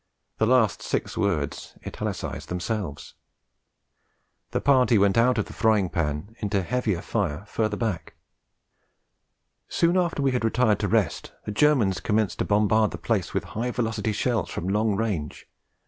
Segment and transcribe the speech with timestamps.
[0.39, 3.13] The last six words italicise themselves.
[4.49, 8.15] The party went out of the frying pan into heavier fire further back:
[9.69, 13.43] 'Soon after we had retired to rest the Germans commenced to bombard the place with
[13.53, 15.47] high velocity shells from long range....